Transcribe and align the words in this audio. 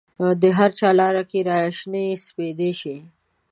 د 0.41 0.43
هرچا 0.57 0.89
لار 0.99 1.15
کې 1.29 1.39
را 1.49 1.59
شنې 1.77 2.03
سپیدې 2.25 2.71
شي 2.79 2.97